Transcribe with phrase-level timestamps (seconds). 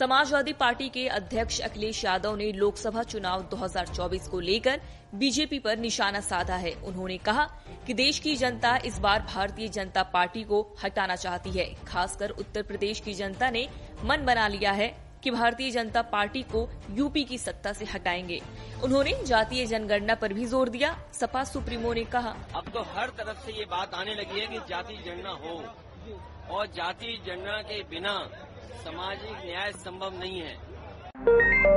[0.00, 4.80] Samajwadi party के अध्यक्ष अखिलेश यादव ने लोकसभा चुनाव 2024 को लेकर
[5.14, 7.44] बीजेपी पर निशाना साधा है। उन्होंने कहा
[7.86, 12.62] कि देश की जनता इस बार भारतीय जनता पार्टी को हटाना चाहती है। खासकर उत्तर
[12.62, 13.66] प्रदेश की जनता ने
[14.04, 14.88] मन बना लिया है
[15.22, 18.40] कि भारतीय जनता पार्टी को यूपी की सत्ता से हटाएँगे।
[18.82, 23.44] उन्होंने जातीय जनगणना पर भी ज़ोर दिया। सपा सुप्रीमो ने कहा, अब तो हर तरफ़
[23.46, 28.16] से ये बात आने लगी है कि जाति जनगणना हो और जाति जनगणना के बिना
[28.74, 31.69] सामाजिक न्याय संभव नहीं है।